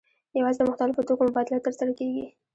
[0.37, 2.25] یوازې د مختلفو توکو مبادله ترسره کیږي.